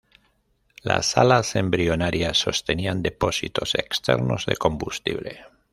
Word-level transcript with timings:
Las 0.81 1.15
alas 1.15 1.55
embrionarias 1.55 2.39
sostenían 2.39 3.03
depósitos 3.03 3.75
externos 3.75 4.47
de 4.47 4.55
combustible. 4.55 5.41